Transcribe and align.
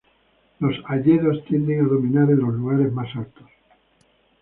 Los 0.61 0.75
hayedos 0.87 1.45
tienden 1.45 1.85
a 1.85 1.87
dominar 1.87 2.27
en 2.31 2.39
los 2.39 2.55
lugares 2.55 2.91
más 2.91 3.15
altos. 3.15 3.45